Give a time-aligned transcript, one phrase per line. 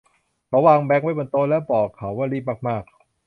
[0.47, 2.83] เขาวางแบงค์ไว้บนโต๊ะแล้วบอกว่าเขารีบมากมาก